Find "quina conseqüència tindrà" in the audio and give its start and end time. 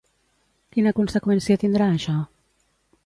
0.75-1.91